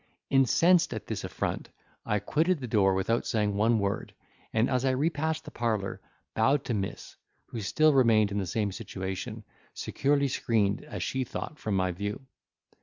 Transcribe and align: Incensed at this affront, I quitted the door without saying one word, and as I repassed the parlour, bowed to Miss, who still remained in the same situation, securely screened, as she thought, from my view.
Incensed 0.31 0.95
at 0.95 1.05
this 1.05 1.23
affront, 1.23 1.69
I 2.07 2.17
quitted 2.17 2.57
the 2.59 2.65
door 2.65 2.95
without 2.95 3.27
saying 3.27 3.53
one 3.53 3.77
word, 3.77 4.15
and 4.51 4.67
as 4.67 4.83
I 4.83 4.89
repassed 4.89 5.45
the 5.45 5.51
parlour, 5.51 6.01
bowed 6.33 6.65
to 6.65 6.73
Miss, 6.73 7.17
who 7.49 7.61
still 7.61 7.93
remained 7.93 8.31
in 8.31 8.39
the 8.39 8.47
same 8.47 8.71
situation, 8.71 9.43
securely 9.75 10.27
screened, 10.27 10.83
as 10.85 11.03
she 11.03 11.23
thought, 11.23 11.59
from 11.59 11.75
my 11.75 11.91
view. 11.91 12.25